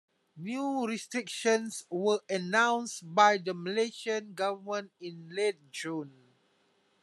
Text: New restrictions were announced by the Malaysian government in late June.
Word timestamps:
New 0.35 0.87
restrictions 0.87 1.85
were 1.87 2.21
announced 2.27 3.03
by 3.13 3.37
the 3.37 3.53
Malaysian 3.53 4.33
government 4.33 4.91
in 4.99 5.29
late 5.29 5.71
June. 5.71 6.33